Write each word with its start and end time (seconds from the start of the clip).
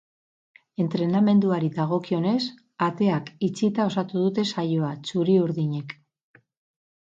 Entrenamenduari 0.83 1.69
dagokionez, 1.75 2.39
ateak 2.85 3.29
itxita 3.49 3.87
osatu 3.91 4.25
dute 4.25 4.47
saioa 4.55 4.91
txuri-urdinek. 5.11 5.97